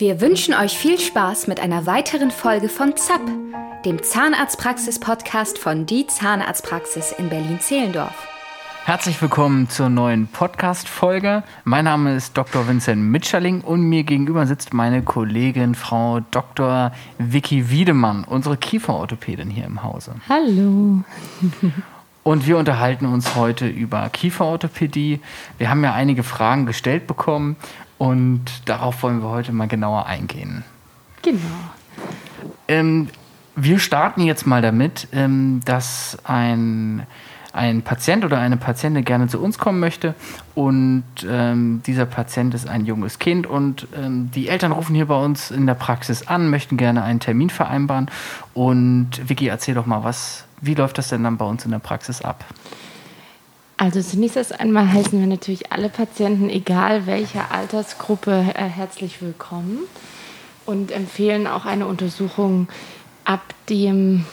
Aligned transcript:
Wir 0.00 0.22
wünschen 0.22 0.54
euch 0.54 0.78
viel 0.78 0.98
Spaß 0.98 1.46
mit 1.46 1.60
einer 1.60 1.84
weiteren 1.84 2.30
Folge 2.30 2.70
von 2.70 2.96
ZAP, 2.96 3.20
dem 3.84 4.02
Zahnarztpraxis-Podcast 4.02 5.58
von 5.58 5.84
Die 5.84 6.06
Zahnarztpraxis 6.06 7.12
in 7.12 7.28
Berlin-Zehlendorf. 7.28 8.14
Herzlich 8.86 9.20
willkommen 9.20 9.68
zur 9.68 9.90
neuen 9.90 10.26
Podcast-Folge. 10.26 11.42
Mein 11.64 11.84
Name 11.84 12.16
ist 12.16 12.34
Dr. 12.34 12.66
Vincent 12.66 13.02
Mitscherling 13.02 13.60
und 13.60 13.82
mir 13.82 14.04
gegenüber 14.04 14.46
sitzt 14.46 14.72
meine 14.72 15.02
Kollegin 15.02 15.74
Frau 15.74 16.20
Dr. 16.30 16.92
Vicky 17.18 17.68
Wiedemann, 17.68 18.24
unsere 18.24 18.56
Kieferorthopädin 18.56 19.50
hier 19.50 19.66
im 19.66 19.82
Hause. 19.82 20.14
Hallo. 20.30 21.04
Und 22.22 22.46
wir 22.46 22.56
unterhalten 22.56 23.04
uns 23.04 23.34
heute 23.34 23.66
über 23.66 24.08
Kieferorthopädie. 24.08 25.20
Wir 25.58 25.68
haben 25.68 25.84
ja 25.84 25.92
einige 25.92 26.22
Fragen 26.22 26.64
gestellt 26.64 27.06
bekommen 27.06 27.56
und 28.00 28.46
darauf 28.64 29.02
wollen 29.02 29.20
wir 29.20 29.28
heute 29.28 29.52
mal 29.52 29.68
genauer 29.68 30.06
eingehen. 30.06 30.64
Genau. 31.20 31.38
Ähm, 32.66 33.08
wir 33.56 33.78
starten 33.78 34.22
jetzt 34.22 34.46
mal 34.46 34.62
damit, 34.62 35.06
ähm, 35.12 35.60
dass 35.66 36.16
ein 36.24 37.06
ein 37.52 37.82
Patient 37.82 38.24
oder 38.24 38.38
eine 38.38 38.56
Patientin 38.56 39.04
gerne 39.04 39.26
zu 39.26 39.40
uns 39.40 39.58
kommen 39.58 39.80
möchte 39.80 40.14
und 40.54 41.02
ähm, 41.28 41.82
dieser 41.84 42.06
Patient 42.06 42.54
ist 42.54 42.68
ein 42.68 42.86
junges 42.86 43.18
Kind 43.18 43.46
und 43.46 43.88
ähm, 43.94 44.30
die 44.30 44.48
Eltern 44.48 44.70
rufen 44.70 44.94
hier 44.94 45.06
bei 45.06 45.20
uns 45.20 45.50
in 45.50 45.66
der 45.66 45.74
Praxis 45.74 46.28
an, 46.28 46.48
möchten 46.48 46.76
gerne 46.76 47.02
einen 47.02 47.18
Termin 47.18 47.50
vereinbaren 47.50 48.08
und 48.54 49.28
Vicky, 49.28 49.48
erzähl 49.48 49.74
doch 49.74 49.84
mal, 49.84 50.04
was, 50.04 50.44
wie 50.60 50.74
läuft 50.74 50.96
das 50.96 51.08
denn 51.08 51.24
dann 51.24 51.38
bei 51.38 51.44
uns 51.44 51.64
in 51.64 51.72
der 51.72 51.80
Praxis 51.80 52.22
ab? 52.22 52.44
Also 53.80 54.02
zunächst 54.02 54.60
einmal 54.60 54.92
heißen 54.92 55.18
wir 55.18 55.26
natürlich 55.26 55.72
alle 55.72 55.88
Patienten, 55.88 56.50
egal 56.50 57.06
welcher 57.06 57.50
Altersgruppe, 57.50 58.52
äh, 58.54 58.64
herzlich 58.64 59.22
willkommen 59.22 59.78
und 60.66 60.92
empfehlen 60.92 61.46
auch 61.46 61.64
eine 61.64 61.86
Untersuchung 61.86 62.68
ab 63.24 63.40
dem 63.70 64.26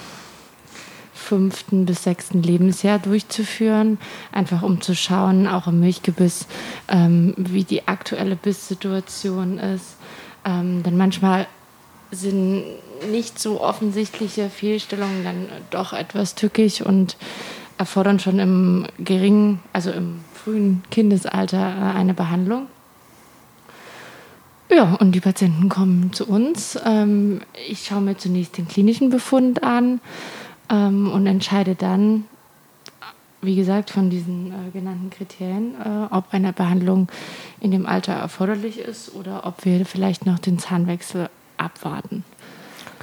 fünften 1.13 1.85
bis 1.85 2.03
sechsten 2.03 2.43
Lebensjahr 2.43 2.99
durchzuführen, 2.99 3.99
einfach 4.33 4.63
um 4.63 4.81
zu 4.81 4.93
schauen, 4.93 5.47
auch 5.47 5.67
im 5.67 5.79
Milchgebiss, 5.79 6.45
ähm, 6.89 7.33
wie 7.37 7.63
die 7.63 7.87
aktuelle 7.87 8.35
Bisssituation 8.35 9.59
ist. 9.59 9.95
Ähm, 10.43 10.83
denn 10.83 10.97
manchmal 10.97 11.47
sind 12.11 12.65
nicht 13.13 13.39
so 13.39 13.61
offensichtliche 13.61 14.49
Fehlstellungen 14.49 15.23
dann 15.23 15.47
doch 15.69 15.93
etwas 15.93 16.35
tückisch 16.35 16.81
und 16.81 17.15
erfordern 17.77 18.19
schon 18.19 18.39
im 18.39 18.87
geringen, 18.99 19.59
also 19.73 19.91
im 19.91 20.19
frühen 20.33 20.83
Kindesalter 20.91 21.57
äh, 21.57 21.97
eine 21.97 22.13
Behandlung. 22.13 22.67
Ja, 24.69 24.95
und 24.95 25.13
die 25.13 25.21
Patienten 25.21 25.69
kommen 25.69 26.11
zu 26.11 26.27
uns. 26.27 26.77
Ähm, 26.83 27.41
ich 27.69 27.85
schaue 27.85 28.01
mir 28.01 28.17
zunächst 28.17 28.57
den 28.57 28.67
klinischen 28.67 29.09
Befund 29.09 29.63
an 29.63 30.01
ähm, 30.69 31.09
und 31.09 31.25
entscheide 31.25 31.75
dann, 31.75 32.25
wie 33.41 33.55
gesagt, 33.55 33.91
von 33.91 34.09
diesen 34.09 34.51
äh, 34.51 34.71
genannten 34.73 35.09
Kriterien, 35.09 35.75
äh, 35.75 36.13
ob 36.13 36.33
eine 36.33 36.51
Behandlung 36.51 37.07
in 37.61 37.71
dem 37.71 37.85
Alter 37.85 38.13
erforderlich 38.13 38.79
ist 38.79 39.15
oder 39.15 39.45
ob 39.45 39.63
wir 39.63 39.85
vielleicht 39.85 40.25
noch 40.25 40.39
den 40.39 40.59
Zahnwechsel 40.59 41.29
abwarten. 41.57 42.25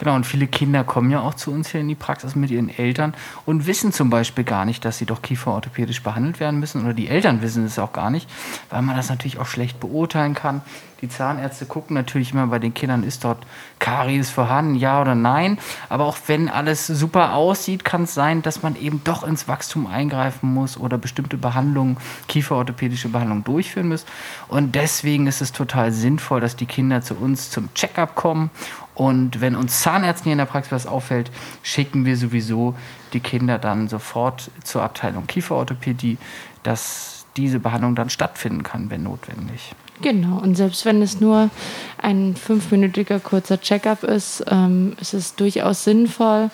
Genau, 0.05 0.17
und 0.17 0.27
viele 0.27 0.47
Kinder 0.47 0.85
kommen 0.85 1.11
ja 1.11 1.21
auch 1.21 1.33
zu 1.33 1.51
uns 1.51 1.71
hier 1.71 1.81
in 1.81 1.89
die 1.89 1.95
Praxis 1.95 2.35
mit 2.37 2.51
ihren 2.51 2.69
Eltern 2.69 3.15
und 3.47 3.67
wissen 3.67 3.91
zum 3.91 4.11
Beispiel 4.11 4.45
gar 4.45 4.67
nicht, 4.67 4.85
dass 4.85 4.99
sie 4.99 5.07
doch 5.07 5.23
kieferorthopädisch 5.23 6.03
behandelt 6.03 6.41
werden 6.41 6.61
müssen 6.61 6.85
oder 6.85 6.93
die 6.93 7.09
Eltern 7.09 7.41
wissen 7.41 7.65
es 7.65 7.79
auch 7.79 7.95
gar 7.95 8.11
nicht, 8.11 8.29
weil 8.69 8.83
man 8.83 8.97
das 8.97 9.09
natürlich 9.09 9.39
auch 9.39 9.47
schlecht 9.47 9.81
beurteilen 9.81 10.35
kann. 10.35 10.61
Die 11.05 11.09
Zahnärzte 11.11 11.67
gucken 11.67 11.95
natürlich 11.95 12.33
immer 12.33 12.47
bei 12.47 12.59
den 12.59 12.73
Kindern, 12.73 13.03
ist 13.03 13.25
dort 13.25 13.45
Karies 13.79 14.31
vorhanden, 14.31 14.75
ja 14.75 15.03
oder 15.03 15.15
nein. 15.15 15.59
Aber 15.91 16.07
auch 16.07 16.17
wenn 16.29 16.49
alles 16.49 16.87
super 16.87 17.35
aussieht, 17.35 17.85
kann 17.85 18.05
es 18.05 18.15
sein, 18.15 18.41
dass 18.41 18.63
man 18.63 18.75
eben 18.77 19.03
doch 19.05 19.23
ins 19.23 19.47
Wachstum 19.47 19.87
eingreifen 19.87 20.55
muss 20.55 20.79
oder 20.79 20.97
bestimmte 20.97 21.37
Behandlungen, 21.37 21.99
kieferorthopädische 22.29 23.11
Behandlungen 23.11 23.45
durchführen 23.45 23.89
muss. 23.89 24.07
Und 24.49 24.75
deswegen 24.75 25.27
ist 25.27 25.43
es 25.43 25.53
total 25.53 25.93
sinnvoll, 25.93 26.41
dass 26.41 26.57
die 26.57 26.65
Kinder 26.65 27.03
zu 27.03 27.17
uns 27.17 27.51
zum 27.51 27.75
Checkup 27.75 28.15
kommen. 28.15 28.51
Und 28.95 29.41
wenn 29.41 29.57
uns 29.57 29.81
Zahnärzten 29.81 30.25
hier 30.25 30.33
in 30.33 30.39
der 30.39 30.45
Praxis 30.45 30.73
was 30.73 30.87
auffällt, 30.87 31.31
schicken 31.63 32.05
wir 32.05 32.17
sowieso 32.17 32.75
die 33.13 33.21
Kinder 33.21 33.59
dann 33.59 33.89
sofort 33.89 34.51
zur 34.63 34.83
Abteilung 34.83 35.27
Kieferorthopädie, 35.27 36.19
dass 36.63 37.27
diese 37.37 37.59
Behandlung 37.59 37.95
dann 37.97 38.11
stattfinden 38.11 38.63
kann, 38.63 38.91
wenn 38.91 39.03
notwendig. 39.03 39.75
Genau, 40.01 40.39
und 40.39 40.57
selbst 40.57 40.85
wenn 40.85 41.03
es 41.03 41.21
nur 41.21 41.51
ein 41.99 42.37
fünfminütiger 42.37 43.21
kurzer 43.21 43.61
Checkup 43.61 44.03
ist, 44.03 44.45
ähm, 44.49 44.97
ist 45.01 45.15
es 45.15 45.35
durchaus 45.35 45.85
sinnvoll, 45.85 46.51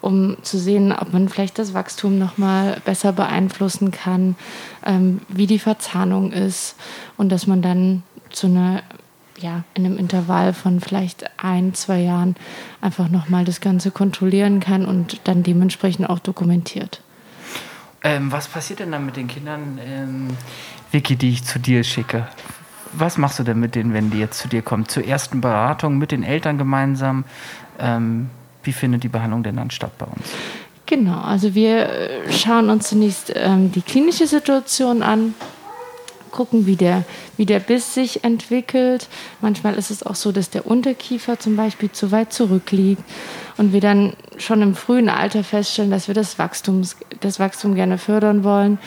um 0.00 0.36
zu 0.42 0.58
sehen, 0.58 0.92
ob 0.92 1.12
man 1.12 1.28
vielleicht 1.28 1.58
das 1.58 1.74
Wachstum 1.74 2.18
nochmal 2.18 2.80
besser 2.84 3.12
beeinflussen 3.12 3.92
kann, 3.92 4.36
ähm, 4.84 5.20
wie 5.28 5.46
die 5.46 5.60
Verzahnung 5.60 6.32
ist 6.32 6.76
und 7.16 7.30
dass 7.30 7.46
man 7.46 7.62
dann 7.62 8.02
zu 8.30 8.48
einer 8.48 8.82
ja, 9.38 9.64
in 9.74 9.86
einem 9.86 9.98
Intervall 9.98 10.52
von 10.52 10.80
vielleicht 10.80 11.24
ein, 11.42 11.74
zwei 11.74 12.00
Jahren 12.00 12.36
einfach 12.80 13.08
nochmal 13.08 13.44
das 13.44 13.60
Ganze 13.60 13.90
kontrollieren 13.90 14.60
kann 14.60 14.84
und 14.84 15.20
dann 15.24 15.42
dementsprechend 15.42 16.08
auch 16.08 16.18
dokumentiert. 16.18 17.02
Ähm, 18.04 18.32
was 18.32 18.48
passiert 18.48 18.80
denn 18.80 18.92
dann 18.92 19.06
mit 19.06 19.16
den 19.16 19.28
Kindern, 19.28 19.78
ähm, 19.84 20.28
Vicky, 20.90 21.16
die 21.16 21.30
ich 21.30 21.44
zu 21.44 21.58
dir 21.58 21.84
schicke? 21.84 22.26
was 22.92 23.18
machst 23.18 23.38
du 23.38 23.42
denn 23.42 23.58
mit 23.58 23.74
denen, 23.74 23.94
wenn 23.94 24.10
die 24.10 24.18
jetzt 24.18 24.38
zu 24.38 24.48
dir 24.48 24.62
kommen? 24.62 24.88
Zur 24.88 25.04
ersten 25.04 25.40
Beratung 25.40 25.98
mit 25.98 26.12
den 26.12 26.22
Eltern 26.22 26.58
gemeinsam? 26.58 27.24
Ähm, 27.78 28.30
wie 28.62 28.72
findet 28.72 29.02
die 29.02 29.08
Behandlung 29.08 29.42
denn 29.42 29.56
dann 29.56 29.70
statt 29.70 29.92
bei 29.98 30.06
uns? 30.06 30.28
Genau, 30.86 31.20
also 31.20 31.54
wir 31.54 31.88
äh, 31.88 32.32
schauen 32.32 32.68
uns 32.68 32.88
zunächst 32.88 33.32
ähm, 33.34 33.72
die 33.72 33.82
klinische 33.82 34.26
Situation 34.26 35.02
an, 35.02 35.34
gucken, 36.32 36.66
wie 36.66 36.76
der, 36.76 37.04
wie 37.36 37.46
der 37.46 37.60
Biss 37.60 37.94
sich 37.94 38.24
entwickelt. 38.24 39.08
Manchmal 39.40 39.74
ist 39.74 39.90
es 39.90 40.02
auch 40.02 40.16
so, 40.16 40.32
dass 40.32 40.50
der 40.50 40.66
Unterkiefer 40.66 41.38
zum 41.38 41.56
Beispiel 41.56 41.92
zu 41.92 42.10
weit 42.10 42.32
zurückliegt 42.32 43.02
und 43.56 43.72
wir 43.72 43.80
dann 43.80 44.14
schon 44.38 44.62
im 44.62 44.74
frühen 44.74 45.08
Alter 45.08 45.44
feststellen, 45.44 45.90
dass 45.90 46.08
wir 46.08 46.14
das, 46.14 46.38
Wachstums, 46.38 46.96
das 47.20 47.38
Wachstum 47.38 47.74
gerne 47.74 47.98
fördern 47.98 48.42
wollen. 48.42 48.78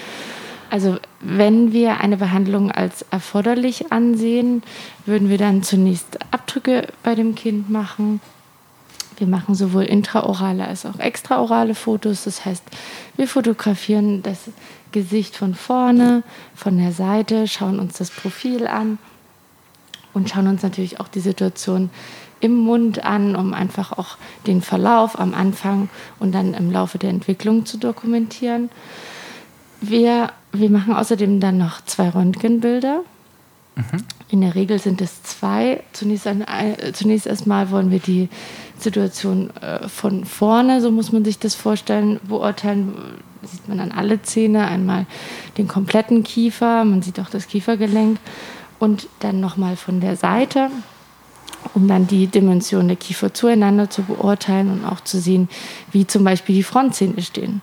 Also 0.70 0.98
wenn 1.22 1.72
wir 1.72 2.02
eine 2.02 2.18
Behandlung 2.18 2.72
als 2.72 3.06
erforderlich 3.12 3.92
ansehen, 3.92 4.64
würden 5.06 5.30
wir 5.30 5.38
dann 5.38 5.64
zunächst 5.64 6.18
Abdrücke 6.32 6.88
bei 7.04 7.16
dem 7.16 7.36
Kind 7.36 7.70
machen. 7.70 8.20
Wir 9.18 9.28
machen 9.28 9.56
sowohl 9.56 9.84
intraorale 9.84 10.68
als 10.68 10.86
auch 10.86 11.00
extraorale 11.00 11.76
Fotos. 11.76 12.26
Das 12.26 12.46
heißt, 12.46 12.64
wir 13.16 13.28
fotografieren 13.28 14.24
das 14.24 14.50
Gesicht 14.92 15.36
von 15.36 15.56
vorne, 15.56 16.24
von 16.56 16.78
der 16.78 16.92
Seite, 16.92 17.48
schauen 17.48 17.80
uns 17.80 17.98
das 17.98 18.12
Profil 18.12 18.68
an 18.68 18.98
und 20.14 20.30
schauen 20.30 20.48
uns 20.48 20.64
natürlich 20.64 21.00
auch 21.00 21.08
die 21.08 21.20
Situation 21.20 21.90
im 22.40 22.56
Mund 22.56 23.04
an, 23.04 23.36
um 23.36 23.54
einfach 23.54 23.92
auch 23.98 24.18
den 24.46 24.62
Verlauf 24.62 25.20
am 25.20 25.34
Anfang 25.34 25.90
und 26.20 26.34
dann 26.34 26.54
im 26.54 26.72
Laufe 26.72 26.98
der 26.98 27.10
Entwicklung 27.10 27.66
zu 27.66 27.78
dokumentieren. 27.78 28.70
Wir, 29.82 30.32
wir 30.52 30.70
machen 30.70 30.94
außerdem 30.94 31.40
dann 31.40 31.58
noch 31.58 31.84
zwei 31.86 32.10
Röntgenbilder. 32.10 33.02
Mhm. 33.76 34.04
In 34.30 34.42
der 34.42 34.56
Regel 34.56 34.80
sind 34.80 35.02
es 35.02 35.24
zwei. 35.24 35.84
Zunächst, 35.92 36.28
ein, 36.28 36.46
zunächst 36.94 37.28
erstmal 37.28 37.72
wollen 37.72 37.92
wir 37.92 38.00
die 38.00 38.30
Situation 38.78 39.50
äh, 39.58 39.88
von 39.88 40.26
vorne, 40.26 40.82
so 40.82 40.92
muss 40.92 41.12
man 41.12 41.26
sich 41.26 41.40
das 41.40 41.56
vorstellen, 41.56 42.20
beurteilen. 42.28 42.94
Sieht 43.44 43.68
man 43.68 43.78
dann 43.78 43.92
alle 43.92 44.22
Zähne, 44.24 44.66
einmal 44.66 45.06
den 45.58 45.68
kompletten 45.68 46.24
Kiefer, 46.24 46.84
man 46.84 47.04
sieht 47.04 47.20
auch 47.20 47.30
das 47.30 47.48
Kiefergelenk 47.48 48.18
und 48.80 49.08
dann 49.20 49.40
nochmal 49.40 49.76
von 49.76 50.02
der 50.02 50.16
Seite, 50.16 50.72
um 51.76 51.88
dann 51.88 52.08
die 52.08 52.26
Dimension 52.26 52.88
der 52.88 52.98
Kiefer 52.98 53.36
zueinander 53.36 53.90
zu 53.90 54.02
beurteilen 54.02 54.72
und 54.72 54.86
auch 54.86 55.00
zu 55.02 55.20
sehen, 55.20 55.48
wie 55.92 56.08
zum 56.08 56.24
Beispiel 56.24 56.56
die 56.56 56.64
Frontzähne 56.64 57.22
stehen 57.22 57.62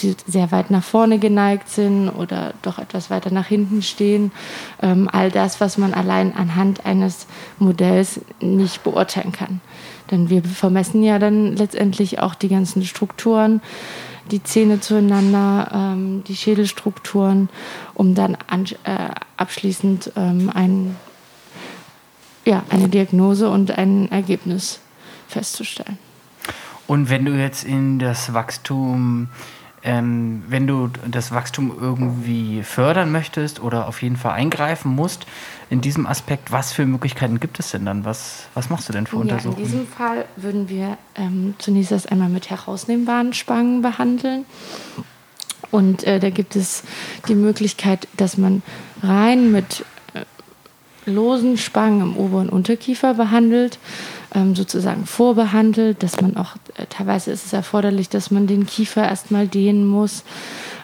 die 0.00 0.16
sehr 0.26 0.50
weit 0.50 0.70
nach 0.70 0.82
vorne 0.82 1.18
geneigt 1.18 1.68
sind 1.68 2.08
oder 2.08 2.54
doch 2.62 2.78
etwas 2.78 3.10
weiter 3.10 3.30
nach 3.30 3.46
hinten 3.46 3.82
stehen. 3.82 4.32
Ähm, 4.82 5.08
all 5.10 5.30
das, 5.30 5.60
was 5.60 5.78
man 5.78 5.94
allein 5.94 6.34
anhand 6.34 6.84
eines 6.84 7.26
Modells 7.58 8.20
nicht 8.40 8.82
beurteilen 8.82 9.32
kann. 9.32 9.60
Denn 10.10 10.30
wir 10.30 10.42
vermessen 10.44 11.02
ja 11.02 11.18
dann 11.18 11.56
letztendlich 11.56 12.18
auch 12.18 12.34
die 12.34 12.48
ganzen 12.48 12.84
Strukturen, 12.84 13.60
die 14.30 14.42
Zähne 14.42 14.80
zueinander, 14.80 15.70
ähm, 15.72 16.24
die 16.24 16.36
Schädelstrukturen, 16.36 17.48
um 17.94 18.14
dann 18.14 18.36
an, 18.46 18.66
äh, 18.84 19.08
abschließend 19.36 20.12
ähm, 20.16 20.50
ein, 20.54 20.96
ja, 22.44 22.62
eine 22.70 22.88
Diagnose 22.88 23.48
und 23.48 23.70
ein 23.76 24.10
Ergebnis 24.10 24.80
festzustellen. 25.28 25.98
Und 26.86 27.08
wenn 27.08 27.24
du 27.24 27.32
jetzt 27.32 27.64
in 27.64 27.98
das 27.98 28.34
Wachstum 28.34 29.28
ähm, 29.84 30.42
wenn 30.48 30.66
du 30.66 30.88
das 31.06 31.30
Wachstum 31.30 31.72
irgendwie 31.78 32.62
fördern 32.62 33.12
möchtest 33.12 33.60
oder 33.60 33.86
auf 33.86 34.02
jeden 34.02 34.16
Fall 34.16 34.32
eingreifen 34.32 34.90
musst, 34.90 35.26
in 35.70 35.80
diesem 35.80 36.06
Aspekt, 36.06 36.52
was 36.52 36.72
für 36.72 36.86
Möglichkeiten 36.86 37.40
gibt 37.40 37.58
es 37.58 37.70
denn 37.70 37.84
dann? 37.84 38.04
Was, 38.04 38.46
was 38.54 38.70
machst 38.70 38.88
du 38.88 38.92
denn 38.92 39.06
für 39.06 39.16
Untersuchungen? 39.16 39.58
Ja, 39.58 39.64
in 39.64 39.70
diesem 39.70 39.86
Fall 39.86 40.24
würden 40.36 40.68
wir 40.68 40.98
ähm, 41.14 41.54
zunächst 41.58 41.92
erst 41.92 42.12
einmal 42.12 42.28
mit 42.28 42.50
herausnehmbaren 42.50 43.32
Spangen 43.32 43.82
behandeln. 43.82 44.44
Und 45.70 46.04
äh, 46.04 46.20
da 46.20 46.30
gibt 46.30 46.56
es 46.56 46.84
die 47.28 47.34
Möglichkeit, 47.34 48.06
dass 48.16 48.36
man 48.36 48.62
rein 49.02 49.50
mit 49.50 49.84
äh, 50.12 50.24
losen 51.10 51.58
Spangen 51.58 52.00
im 52.00 52.16
Ober- 52.16 52.38
und 52.38 52.50
Unterkiefer 52.50 53.14
behandelt, 53.14 53.78
ähm, 54.34 54.54
sozusagen 54.54 55.06
vorbehandelt, 55.06 56.02
dass 56.02 56.20
man 56.20 56.36
auch, 56.36 56.56
äh, 56.76 56.86
teilweise 56.88 57.32
ist 57.32 57.46
es 57.46 57.52
erforderlich, 57.52 58.08
dass 58.08 58.30
man 58.30 58.46
den 58.46 58.66
Kiefer 58.66 59.02
erstmal 59.04 59.48
dehnen 59.48 59.86
muss 59.86 60.22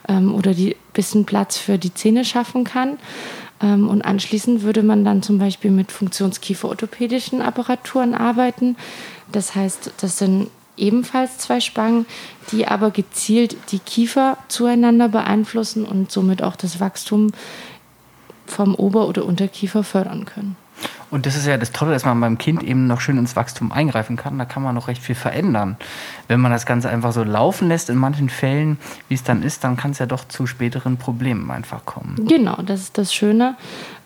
ähm, 0.09 0.35
oder 0.35 0.55
die 0.55 0.77
bisschen 0.93 1.25
Platz 1.25 1.57
für 1.57 1.79
die 1.79 1.95
Zähne 1.95 2.25
schaffen 2.25 2.65
kann. 2.65 2.99
Ähm, 3.63 3.89
und 3.89 4.03
anschließend 4.03 4.63
würde 4.63 4.83
man 4.83 5.05
dann 5.05 5.23
zum 5.23 5.39
Beispiel 5.39 5.71
mit 5.71 5.93
funktionskieferorthopädischen 5.93 7.43
Apparaturen 7.43 8.15
arbeiten. 8.15 8.77
Das 9.31 9.55
heißt, 9.55 9.93
das 10.01 10.19
sind 10.19 10.49
ebenfalls 10.77 11.39
zwei 11.39 11.61
Spangen, 11.61 12.07
die 12.53 12.67
aber 12.67 12.91
gezielt 12.91 13.57
die 13.71 13.79
Kiefer 13.79 14.39
zueinander 14.49 15.09
beeinflussen 15.09 15.85
und 15.85 16.11
somit 16.11 16.43
auch 16.43 16.57
das 16.57 16.81
Wachstum 16.81 17.33
vom 18.47 18.75
Ober- 18.75 19.07
oder 19.07 19.25
Unterkiefer 19.25 19.85
fördern 19.85 20.25
können. 20.25 20.57
Und 21.11 21.27
das 21.27 21.37
ist 21.37 21.47
ja 21.47 21.57
das 21.57 21.73
Tolle, 21.73 21.93
dass 21.93 22.05
man 22.05 22.21
beim 22.21 22.39
Kind 22.39 22.63
eben 22.63 22.87
noch 22.87 23.01
schön 23.01 23.19
ins 23.19 23.35
Wachstum 23.35 23.73
eingreifen 23.73 24.17
kann. 24.17 24.39
Da 24.39 24.45
kann 24.45 24.63
man 24.63 24.75
noch 24.75 24.89
recht 24.89 25.03
viel 25.03 25.17
verändern. 25.17 25.77
Wenn 26.29 26.41
man 26.41 26.53
das 26.53 26.67
Ganze 26.67 26.89
einfach 26.89 27.13
so 27.13 27.25
laufen 27.25 27.69
lässt, 27.69 27.91
in 27.91 27.97
manchen 27.97 28.29
Fällen, 28.29 28.79
wie 29.09 29.15
es 29.15 29.25
dann 29.25 29.43
ist, 29.43 29.65
dann 29.65 29.77
kann 29.77 29.91
es 29.91 29.99
ja 29.99 30.07
doch 30.07 30.27
zu 30.27 30.47
späteren 30.47 30.97
Problemen 30.97 31.51
einfach 31.51 31.85
kommen. 31.85 32.17
Genau, 32.29 32.57
das 32.63 32.81
ist 32.83 32.99
das 32.99 33.13
Schöne, 33.13 33.57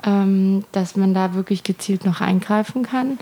ähm, 0.02 0.64
dass 0.72 0.96
man 0.96 1.12
da 1.12 1.34
wirklich 1.34 1.62
gezielt 1.62 2.06
noch 2.06 2.20
eingreifen 2.20 2.84
kann. 2.84 3.18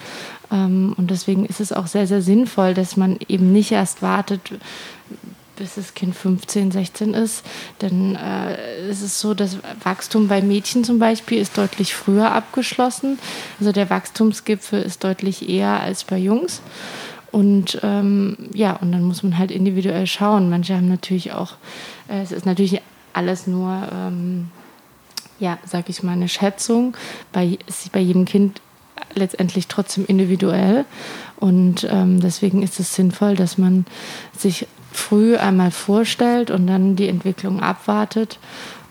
Ähm, 0.52 0.94
und 0.96 1.10
deswegen 1.10 1.44
ist 1.44 1.60
es 1.60 1.72
auch 1.72 1.88
sehr, 1.88 2.06
sehr 2.06 2.22
sinnvoll, 2.22 2.74
dass 2.74 2.96
man 2.96 3.18
eben 3.26 3.52
nicht 3.52 3.72
erst 3.72 4.02
wartet, 4.02 4.52
bis 5.56 5.74
das 5.74 5.94
Kind 5.94 6.14
15, 6.14 6.70
16 6.70 7.14
ist. 7.14 7.44
Denn 7.80 8.16
äh, 8.16 8.56
es 8.88 9.02
ist 9.02 9.20
so, 9.20 9.34
das 9.34 9.58
Wachstum 9.82 10.28
bei 10.28 10.42
Mädchen 10.42 10.84
zum 10.84 10.98
Beispiel 10.98 11.38
ist 11.38 11.56
deutlich 11.58 11.94
früher 11.94 12.32
abgeschlossen. 12.32 13.18
Also 13.60 13.72
der 13.72 13.90
Wachstumsgipfel 13.90 14.82
ist 14.82 15.04
deutlich 15.04 15.48
eher 15.48 15.80
als 15.80 16.04
bei 16.04 16.18
Jungs. 16.18 16.62
Und 17.30 17.80
ähm, 17.82 18.36
ja, 18.52 18.74
und 18.74 18.92
dann 18.92 19.04
muss 19.04 19.22
man 19.22 19.38
halt 19.38 19.50
individuell 19.50 20.06
schauen. 20.06 20.50
Manche 20.50 20.76
haben 20.76 20.88
natürlich 20.88 21.32
auch, 21.32 21.54
äh, 22.08 22.20
es 22.20 22.30
ist 22.30 22.44
natürlich 22.46 22.80
alles 23.14 23.46
nur, 23.46 23.88
ähm, 23.92 24.50
ja, 25.38 25.58
sag 25.64 25.88
ich 25.88 26.02
mal, 26.02 26.12
eine 26.12 26.28
Schätzung. 26.28 26.96
Bei, 27.32 27.58
ist 27.66 27.90
bei 27.92 28.00
jedem 28.00 28.26
Kind 28.26 28.60
letztendlich 29.14 29.66
trotzdem 29.66 30.04
individuell. 30.06 30.84
Und 31.36 31.88
ähm, 31.90 32.20
deswegen 32.20 32.62
ist 32.62 32.78
es 32.80 32.94
sinnvoll, 32.94 33.34
dass 33.34 33.58
man 33.58 33.86
sich 34.36 34.66
früh 34.92 35.36
einmal 35.36 35.70
vorstellt 35.70 36.50
und 36.50 36.66
dann 36.66 36.96
die 36.96 37.08
Entwicklung 37.08 37.60
abwartet 37.60 38.38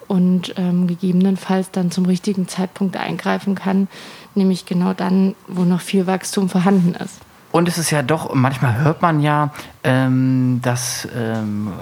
und 0.07 0.55
ähm, 0.57 0.87
gegebenenfalls 0.87 1.71
dann 1.71 1.91
zum 1.91 2.05
richtigen 2.05 2.47
Zeitpunkt 2.47 2.97
eingreifen 2.97 3.55
kann, 3.55 3.87
nämlich 4.35 4.65
genau 4.65 4.93
dann, 4.93 5.35
wo 5.47 5.63
noch 5.63 5.81
viel 5.81 6.07
Wachstum 6.07 6.49
vorhanden 6.49 6.95
ist. 6.95 7.19
Und 7.51 7.67
es 7.67 7.77
ist 7.77 7.91
ja 7.91 8.01
doch, 8.01 8.33
manchmal 8.33 8.77
hört 8.77 9.01
man 9.01 9.19
ja, 9.19 9.51
ähm, 9.83 10.59
dass 10.61 11.07
ähm, 11.15 11.73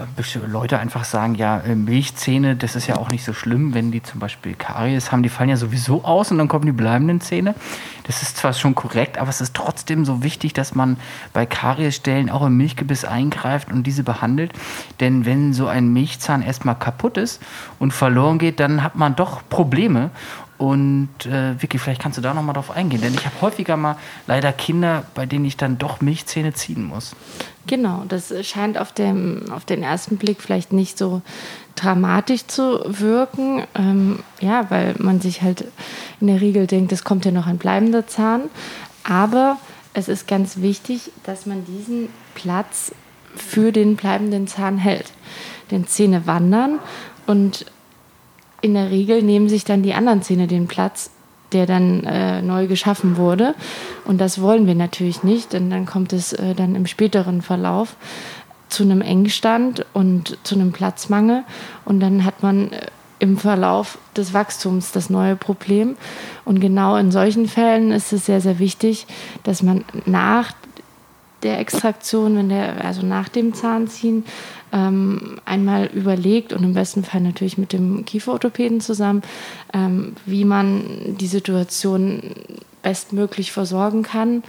Leute 0.47 0.79
einfach 0.79 1.03
sagen, 1.03 1.35
ja, 1.35 1.59
äh, 1.59 1.75
Milchzähne, 1.75 2.55
das 2.55 2.75
ist 2.75 2.87
ja 2.87 2.95
auch 2.95 3.09
nicht 3.09 3.23
so 3.23 3.33
schlimm, 3.33 3.73
wenn 3.75 3.91
die 3.91 4.01
zum 4.01 4.19
Beispiel 4.19 4.55
Karies 4.55 5.11
haben, 5.11 5.21
die 5.21 5.29
fallen 5.29 5.49
ja 5.49 5.57
sowieso 5.57 6.03
aus 6.03 6.31
und 6.31 6.39
dann 6.39 6.47
kommen 6.47 6.65
die 6.65 6.71
bleibenden 6.71 7.21
Zähne. 7.21 7.53
Das 8.03 8.23
ist 8.23 8.37
zwar 8.37 8.53
schon 8.53 8.73
korrekt, 8.73 9.19
aber 9.19 9.29
es 9.29 9.41
ist 9.41 9.53
trotzdem 9.53 10.05
so 10.05 10.23
wichtig, 10.23 10.53
dass 10.53 10.73
man 10.73 10.97
bei 11.33 11.45
Kariesstellen 11.45 12.31
auch 12.31 12.45
im 12.45 12.57
Milchgebiss 12.57 13.05
eingreift 13.05 13.71
und 13.71 13.83
diese 13.83 14.01
behandelt. 14.01 14.53
Denn 14.99 15.25
wenn 15.25 15.53
so 15.53 15.67
ein 15.67 15.93
Milchzahn 15.93 16.41
erstmal 16.41 16.75
kaputt 16.75 17.17
ist 17.17 17.41
und 17.77 17.91
verloren 17.91 18.39
geht, 18.39 18.59
dann 18.59 18.81
hat 18.81 18.95
man 18.95 19.15
doch 19.15 19.41
Probleme. 19.49 20.09
Und 20.59 21.25
äh, 21.25 21.59
Vicky, 21.61 21.79
vielleicht 21.79 22.01
kannst 22.01 22.17
du 22.17 22.21
da 22.21 22.33
nochmal 22.33 22.53
drauf 22.53 22.69
eingehen, 22.69 22.99
denn 23.01 23.13
ich 23.13 23.25
habe 23.25 23.39
häufiger 23.39 23.77
mal 23.77 23.95
leider 24.27 24.51
Kinder, 24.51 25.05
bei 25.15 25.25
denen 25.25 25.45
ich 25.45 25.55
dann 25.55 25.77
doch 25.77 26.01
Milchzähne 26.01 26.53
ziehen 26.53 26.83
muss. 26.83 27.15
Genau, 27.65 28.03
das 28.09 28.33
scheint 28.45 28.77
auf, 28.77 28.91
dem, 28.91 29.45
auf 29.53 29.63
den 29.63 29.83
ersten 29.83 30.17
Blick 30.17 30.41
vielleicht 30.41 30.73
nicht 30.73 30.97
so 30.97 31.21
dramatisch 31.75 32.45
zu 32.47 32.81
wirken. 32.85 33.63
Ähm, 33.73 34.19
ja, 34.41 34.69
weil 34.69 34.95
man 34.97 35.21
sich 35.21 35.41
halt 35.41 35.63
in 36.19 36.27
der 36.27 36.41
Regel 36.41 36.67
denkt, 36.67 36.91
es 36.91 37.05
kommt 37.05 37.23
ja 37.23 37.31
noch 37.31 37.47
ein 37.47 37.57
bleibender 37.57 38.05
Zahn. 38.05 38.41
Aber 39.05 39.57
es 39.93 40.09
ist 40.09 40.27
ganz 40.27 40.57
wichtig, 40.57 41.11
dass 41.23 41.45
man 41.45 41.63
diesen 41.63 42.09
Platz 42.35 42.91
für 43.33 43.71
den 43.71 43.95
bleibenden 43.95 44.47
Zahn 44.47 44.77
hält. 44.77 45.13
Denn 45.71 45.87
Zähne 45.87 46.27
wandern 46.27 46.79
und 47.27 47.65
in 48.61 48.73
der 48.73 48.91
Regel 48.91 49.21
nehmen 49.23 49.49
sich 49.49 49.63
dann 49.63 49.83
die 49.83 49.93
anderen 49.93 50.21
Zähne 50.21 50.47
den 50.47 50.67
Platz, 50.67 51.11
der 51.51 51.65
dann 51.65 52.03
äh, 52.03 52.41
neu 52.41 52.67
geschaffen 52.67 53.17
wurde. 53.17 53.55
Und 54.05 54.19
das 54.19 54.41
wollen 54.41 54.67
wir 54.67 54.75
natürlich 54.75 55.23
nicht, 55.23 55.53
denn 55.53 55.69
dann 55.69 55.85
kommt 55.85 56.13
es 56.13 56.33
äh, 56.33 56.53
dann 56.55 56.75
im 56.75 56.85
späteren 56.85 57.41
Verlauf 57.41 57.95
zu 58.69 58.83
einem 58.83 59.01
Engstand 59.01 59.85
und 59.93 60.37
zu 60.43 60.55
einem 60.55 60.71
Platzmangel. 60.71 61.43
Und 61.85 61.99
dann 61.99 62.23
hat 62.23 62.43
man 62.43 62.71
äh, 62.71 62.87
im 63.19 63.37
Verlauf 63.37 63.97
des 64.15 64.33
Wachstums 64.33 64.91
das 64.91 65.09
neue 65.09 65.35
Problem. 65.35 65.97
Und 66.45 66.59
genau 66.59 66.95
in 66.95 67.11
solchen 67.11 67.47
Fällen 67.47 67.91
ist 67.91 68.13
es 68.13 68.25
sehr, 68.25 68.41
sehr 68.41 68.59
wichtig, 68.59 69.07
dass 69.43 69.61
man 69.61 69.83
nach 70.05 70.53
der 71.43 71.59
Extraktion, 71.59 72.35
wenn 72.35 72.49
der, 72.49 72.83
also 72.83 73.05
nach 73.05 73.29
dem 73.29 73.53
Zahnziehen, 73.53 74.25
ähm, 74.71 75.39
einmal 75.45 75.87
überlegt 75.87 76.53
und 76.53 76.63
im 76.63 76.73
besten 76.73 77.03
Fall 77.03 77.21
natürlich 77.21 77.57
mit 77.57 77.73
dem 77.73 78.05
Kieferorthopäden 78.05 78.81
zusammen, 78.81 79.23
ähm, 79.73 80.15
wie 80.25 80.45
man 80.45 81.17
die 81.17 81.27
Situation 81.27 82.21
bestmöglich 82.81 83.51
versorgen 83.51 84.03
kann, 84.03 84.43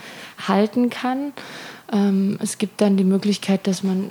halten 0.46 0.90
kann. 0.90 1.32
Ähm, 1.92 2.38
es 2.42 2.58
gibt 2.58 2.80
dann 2.80 2.96
die 2.96 3.04
Möglichkeit, 3.04 3.66
dass 3.66 3.82
man 3.82 4.10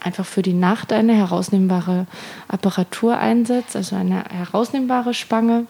einfach 0.00 0.26
für 0.26 0.42
die 0.42 0.54
Nacht 0.54 0.92
eine 0.92 1.14
herausnehmbare 1.14 2.06
Apparatur 2.48 3.18
einsetzt, 3.18 3.76
also 3.76 3.96
eine 3.96 4.24
herausnehmbare 4.24 5.14
Spange, 5.14 5.66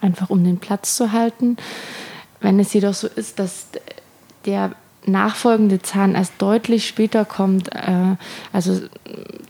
einfach 0.00 0.30
um 0.30 0.42
den 0.44 0.58
Platz 0.58 0.96
zu 0.96 1.12
halten. 1.12 1.56
Wenn 2.40 2.58
es 2.58 2.72
jedoch 2.72 2.94
so 2.94 3.06
ist, 3.06 3.38
dass 3.38 3.66
der 4.44 4.72
nachfolgende 5.08 5.80
Zahn 5.82 6.14
erst 6.14 6.34
deutlich 6.38 6.86
später 6.86 7.24
kommt, 7.24 7.74
äh, 7.74 8.16
also 8.52 8.80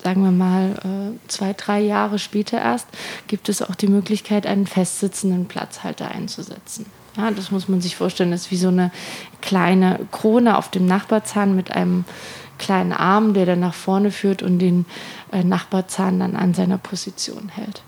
sagen 0.02 0.22
wir 0.22 0.30
mal 0.30 0.72
äh, 0.84 1.28
zwei, 1.28 1.52
drei 1.52 1.80
Jahre 1.80 2.18
später 2.18 2.58
erst, 2.58 2.86
gibt 3.26 3.48
es 3.48 3.62
auch 3.62 3.74
die 3.74 3.88
Möglichkeit, 3.88 4.46
einen 4.46 4.66
festsitzenden 4.66 5.46
Platzhalter 5.46 6.10
einzusetzen. 6.10 6.86
Ja, 7.16 7.30
das 7.30 7.50
muss 7.50 7.68
man 7.68 7.80
sich 7.80 7.96
vorstellen, 7.96 8.30
das 8.30 8.42
ist 8.42 8.50
wie 8.50 8.56
so 8.56 8.68
eine 8.68 8.92
kleine 9.42 10.06
Krone 10.12 10.56
auf 10.56 10.70
dem 10.70 10.86
Nachbarzahn 10.86 11.56
mit 11.56 11.72
einem 11.72 12.04
kleinen 12.58 12.92
Arm, 12.92 13.34
der 13.34 13.46
dann 13.46 13.60
nach 13.60 13.74
vorne 13.74 14.10
führt 14.10 14.42
und 14.42 14.58
den 14.58 14.86
äh, 15.32 15.42
Nachbarzahn 15.42 16.20
dann 16.20 16.36
an 16.36 16.54
seiner 16.54 16.78
Position 16.78 17.48
hält. 17.48 17.82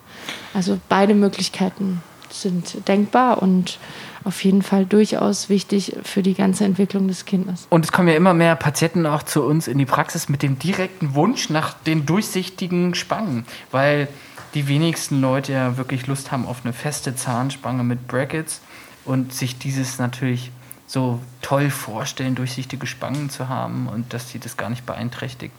Also 0.54 0.78
beide 0.88 1.14
Möglichkeiten 1.14 2.02
sind 2.32 2.88
denkbar 2.88 3.42
und 3.42 3.78
auf 4.24 4.44
jeden 4.44 4.62
Fall 4.62 4.84
durchaus 4.84 5.48
wichtig 5.48 5.96
für 6.02 6.22
die 6.22 6.34
ganze 6.34 6.64
Entwicklung 6.64 7.08
des 7.08 7.24
Kindes. 7.24 7.66
Und 7.70 7.84
es 7.84 7.92
kommen 7.92 8.08
ja 8.08 8.14
immer 8.14 8.34
mehr 8.34 8.54
Patienten 8.56 9.06
auch 9.06 9.22
zu 9.22 9.42
uns 9.42 9.66
in 9.66 9.78
die 9.78 9.86
Praxis 9.86 10.28
mit 10.28 10.42
dem 10.42 10.58
direkten 10.58 11.14
Wunsch 11.14 11.48
nach 11.48 11.72
den 11.72 12.04
durchsichtigen 12.04 12.94
Spangen, 12.94 13.46
weil 13.70 14.08
die 14.54 14.68
wenigsten 14.68 15.20
Leute 15.20 15.52
ja 15.52 15.76
wirklich 15.76 16.06
Lust 16.06 16.32
haben 16.32 16.46
auf 16.46 16.64
eine 16.64 16.72
feste 16.72 17.14
Zahnspange 17.14 17.84
mit 17.84 18.08
Brackets 18.08 18.60
und 19.04 19.32
sich 19.32 19.58
dieses 19.58 19.98
natürlich 19.98 20.50
so 20.86 21.20
toll 21.40 21.70
vorstellen, 21.70 22.34
durchsichtige 22.34 22.86
Spangen 22.86 23.30
zu 23.30 23.48
haben 23.48 23.88
und 23.88 24.12
dass 24.12 24.30
sie 24.30 24.40
das 24.40 24.56
gar 24.56 24.70
nicht 24.70 24.84
beeinträchtigt. 24.86 25.54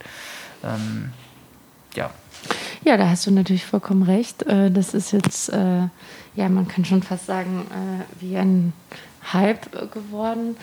Ähm, 0.64 1.14
ja. 1.96 2.10
Ja, 2.84 2.98
da 2.98 3.10
hast 3.10 3.28
du 3.28 3.32
natürlich 3.32 3.66
vollkommen 3.66 4.04
recht. 4.04 4.44
Äh, 4.44 4.72
das 4.72 4.94
ist 4.94 5.12
jetzt 5.12 5.50
äh, 5.50 5.88
ja, 6.36 6.50
man 6.50 6.68
kann 6.68 6.86
schon 6.86 7.04
fast 7.04 7.26
sagen, 7.26 7.66
äh, 7.70 8.22
wie 8.22 8.38
ein 8.38 8.74
Hype 9.34 9.92
geworden. 9.92 10.58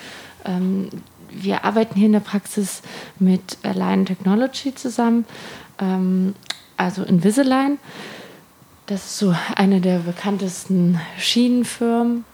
Ähm, 0.45 0.89
wir 1.31 1.65
arbeiten 1.65 1.95
hier 1.97 2.07
in 2.07 2.13
der 2.13 2.21
Praxis 2.21 2.83
mit 3.19 3.59
Align 3.63 4.07
Technology 4.07 4.75
zusammen, 4.75 5.27
ähm, 5.79 6.35
also 6.77 7.03
Invisalign. 7.03 7.79
Das 8.87 9.05
ist 9.05 9.19
so 9.19 9.35
eine 9.55 9.81
der 9.81 9.99
bekanntesten 9.99 10.99
Schienenfirmen. 11.19 12.25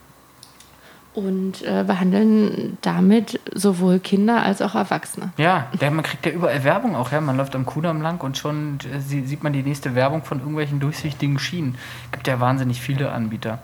Und 1.14 1.62
äh, 1.62 1.84
behandeln 1.86 2.76
damit 2.82 3.40
sowohl 3.54 4.00
Kinder 4.00 4.42
als 4.42 4.60
auch 4.60 4.74
Erwachsene. 4.74 5.32
Ja, 5.36 5.68
man 5.80 6.02
kriegt 6.02 6.26
ja 6.26 6.32
überall 6.32 6.64
Werbung 6.64 6.96
auch. 6.96 7.12
Ja? 7.12 7.20
Man 7.20 7.36
läuft 7.36 7.54
am 7.54 7.64
Kudamm 7.64 8.02
lang 8.02 8.20
und 8.20 8.36
schon 8.36 8.78
äh, 8.92 9.00
sieht 9.00 9.42
man 9.42 9.52
die 9.52 9.62
nächste 9.62 9.94
Werbung 9.94 10.24
von 10.24 10.38
irgendwelchen 10.38 10.80
durchsichtigen 10.80 11.38
Schienen. 11.38 11.76
Es 12.06 12.12
gibt 12.12 12.26
ja 12.26 12.40
wahnsinnig 12.40 12.80
viele 12.80 13.12
Anbieter. 13.12 13.60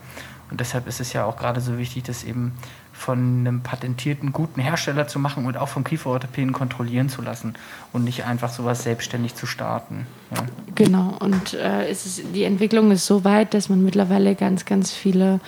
Und 0.49 0.59
deshalb 0.59 0.87
ist 0.87 0.99
es 0.99 1.13
ja 1.13 1.25
auch 1.25 1.37
gerade 1.37 1.61
so 1.61 1.77
wichtig, 1.77 2.03
das 2.03 2.23
eben 2.25 2.53
von 3.01 3.39
einem 3.39 3.61
patentierten, 3.61 4.31
guten 4.31 4.61
Hersteller 4.61 5.07
zu 5.07 5.17
machen 5.17 5.45
und 5.45 5.57
auch 5.57 5.69
vom 5.69 5.83
Kieferorthopäden 5.83 6.53
kontrollieren 6.53 7.09
zu 7.09 7.21
lassen 7.21 7.55
und 7.93 8.03
nicht 8.03 8.25
einfach 8.25 8.49
sowas 8.49 8.83
selbstständig 8.83 9.33
zu 9.33 9.47
starten. 9.47 10.05
Ja. 10.35 10.43
Genau, 10.75 11.15
und 11.19 11.53
äh, 11.53 11.89
ist, 11.89 12.21
die 12.35 12.43
Entwicklung 12.43 12.91
ist 12.91 13.07
so 13.07 13.23
weit, 13.23 13.53
dass 13.53 13.69
man 13.69 13.83
mittlerweile 13.83 14.35
ganz, 14.35 14.65
ganz 14.65 14.91
viele 14.91 15.39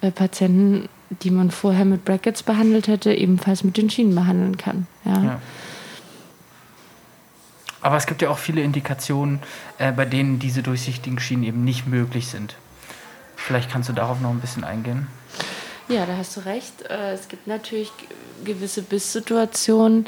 äh, 0.00 0.10
Patienten, 0.10 0.88
die 1.10 1.30
man 1.30 1.50
vorher 1.50 1.84
mit 1.84 2.04
Brackets 2.04 2.42
behandelt 2.42 2.88
hätte, 2.88 3.12
ebenfalls 3.12 3.64
mit 3.64 3.76
den 3.76 3.90
Schienen 3.90 4.14
behandeln 4.14 4.56
kann. 4.56 4.86
Ja. 5.04 5.22
ja. 5.22 5.40
Aber 7.80 7.96
es 7.96 8.06
gibt 8.06 8.22
ja 8.22 8.30
auch 8.30 8.38
viele 8.38 8.62
Indikationen, 8.62 9.40
äh, 9.78 9.92
bei 9.92 10.04
denen 10.04 10.38
diese 10.38 10.62
durchsichtigen 10.62 11.20
Schienen 11.20 11.44
eben 11.44 11.64
nicht 11.64 11.86
möglich 11.86 12.26
sind. 12.26 12.56
Vielleicht 13.36 13.70
kannst 13.70 13.88
du 13.88 13.92
darauf 13.92 14.20
noch 14.20 14.30
ein 14.30 14.40
bisschen 14.40 14.64
eingehen. 14.64 15.06
Ja, 15.88 16.04
da 16.04 16.16
hast 16.16 16.36
du 16.36 16.40
recht. 16.40 16.82
Äh, 16.90 17.12
es 17.12 17.28
gibt 17.28 17.46
natürlich 17.46 17.92
gewisse 18.44 18.82
Bisssituationen, 18.82 20.06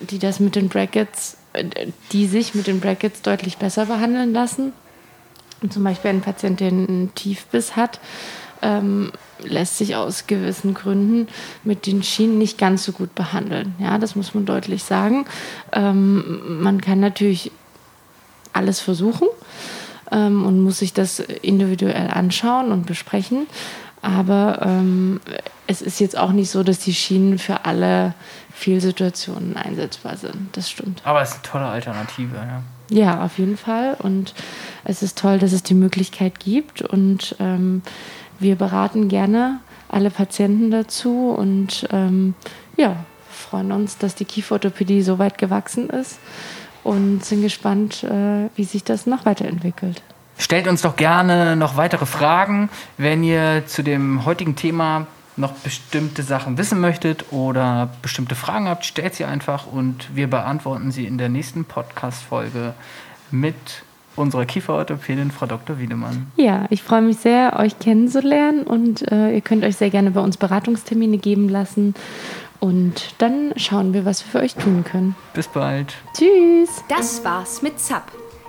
die 0.00 0.18
das 0.18 0.40
mit 0.40 0.56
den 0.56 0.70
Brackets, 0.70 1.36
äh, 1.52 1.64
die 2.12 2.26
sich 2.26 2.54
mit 2.54 2.66
den 2.66 2.80
Brackets 2.80 3.20
deutlich 3.20 3.58
besser 3.58 3.86
behandeln 3.86 4.32
lassen. 4.32 4.72
Und 5.60 5.72
zum 5.72 5.84
Beispiel 5.84 6.10
ein 6.10 6.22
Patient, 6.22 6.60
der 6.60 6.68
einen 6.68 7.14
Tiefbiss 7.14 7.76
hat, 7.76 8.00
ähm, 8.62 9.12
lässt 9.42 9.78
sich 9.78 9.96
aus 9.96 10.26
gewissen 10.26 10.74
Gründen 10.74 11.28
mit 11.64 11.86
den 11.86 12.02
Schienen 12.02 12.38
nicht 12.38 12.58
ganz 12.58 12.84
so 12.84 12.92
gut 12.92 13.14
behandeln. 13.14 13.74
Ja, 13.78 13.98
das 13.98 14.16
muss 14.16 14.34
man 14.34 14.46
deutlich 14.46 14.82
sagen. 14.84 15.26
Ähm, 15.72 16.62
man 16.62 16.80
kann 16.80 17.00
natürlich 17.00 17.52
alles 18.52 18.80
versuchen 18.80 19.28
ähm, 20.10 20.44
und 20.44 20.60
muss 20.62 20.78
sich 20.78 20.92
das 20.92 21.20
individuell 21.20 22.10
anschauen 22.10 22.72
und 22.72 22.86
besprechen. 22.86 23.46
Aber 24.00 24.60
ähm, 24.62 25.20
es 25.66 25.82
ist 25.82 26.00
jetzt 26.00 26.16
auch 26.16 26.32
nicht 26.32 26.50
so, 26.50 26.62
dass 26.62 26.78
die 26.78 26.94
Schienen 26.94 27.38
für 27.38 27.64
alle 27.64 28.14
Fehlsituationen 28.52 29.56
einsetzbar 29.56 30.16
sind. 30.16 30.56
Das 30.56 30.70
stimmt. 30.70 31.02
Aber 31.04 31.20
es 31.20 31.30
ist 31.30 31.34
eine 31.36 31.42
tolle 31.42 31.66
Alternative, 31.66 32.36
ja. 32.36 32.62
Ja, 32.90 33.24
auf 33.24 33.38
jeden 33.38 33.58
Fall. 33.58 33.96
Und 33.98 34.34
es 34.84 35.02
ist 35.02 35.18
toll, 35.18 35.38
dass 35.38 35.52
es 35.52 35.62
die 35.62 35.74
Möglichkeit 35.74 36.40
gibt. 36.40 36.80
Und 36.80 37.36
ähm, 37.38 37.82
wir 38.38 38.56
beraten 38.56 39.08
gerne 39.08 39.60
alle 39.88 40.10
Patienten 40.10 40.70
dazu 40.70 41.30
und 41.30 41.88
ähm, 41.92 42.34
ja, 42.76 42.96
freuen 43.30 43.72
uns, 43.72 43.98
dass 43.98 44.14
die 44.14 44.24
Kieferorthopädie 44.24 45.02
so 45.02 45.18
weit 45.18 45.38
gewachsen 45.38 45.88
ist 45.90 46.18
und 46.84 47.24
sind 47.24 47.42
gespannt, 47.42 48.04
äh, 48.04 48.48
wie 48.54 48.64
sich 48.64 48.84
das 48.84 49.06
noch 49.06 49.24
weiterentwickelt. 49.24 50.02
Stellt 50.38 50.68
uns 50.68 50.82
doch 50.82 50.96
gerne 50.96 51.56
noch 51.56 51.76
weitere 51.76 52.06
Fragen, 52.06 52.70
wenn 52.96 53.24
ihr 53.24 53.64
zu 53.66 53.82
dem 53.82 54.24
heutigen 54.24 54.54
Thema 54.54 55.06
noch 55.36 55.52
bestimmte 55.52 56.22
Sachen 56.22 56.58
wissen 56.58 56.80
möchtet 56.80 57.32
oder 57.32 57.90
bestimmte 58.02 58.34
Fragen 58.34 58.68
habt, 58.68 58.84
stellt 58.84 59.14
sie 59.14 59.24
einfach 59.24 59.66
und 59.66 60.14
wir 60.14 60.28
beantworten 60.28 60.90
sie 60.90 61.06
in 61.06 61.18
der 61.18 61.28
nächsten 61.28 61.64
Podcast-Folge 61.64 62.74
mit 63.30 63.56
unserer 64.18 64.46
Kieferorthopädin, 64.46 65.30
Frau 65.30 65.46
Dr. 65.46 65.78
Wiedemann. 65.78 66.26
Ja, 66.36 66.66
ich 66.70 66.82
freue 66.82 67.02
mich 67.02 67.18
sehr, 67.18 67.58
euch 67.58 67.78
kennenzulernen 67.78 68.64
und 68.64 69.10
äh, 69.10 69.34
ihr 69.34 69.40
könnt 69.40 69.64
euch 69.64 69.76
sehr 69.76 69.90
gerne 69.90 70.10
bei 70.10 70.20
uns 70.20 70.36
Beratungstermine 70.36 71.18
geben 71.18 71.48
lassen. 71.48 71.94
Und 72.60 73.14
dann 73.18 73.52
schauen 73.56 73.94
wir, 73.94 74.04
was 74.04 74.24
wir 74.24 74.32
für 74.32 74.44
euch 74.44 74.54
tun 74.54 74.84
können. 74.84 75.14
Bis 75.32 75.46
bald. 75.46 75.94
Tschüss. 76.12 76.82
Das 76.88 77.24
war's 77.24 77.62
mit 77.62 77.78
ZAP 77.78 78.10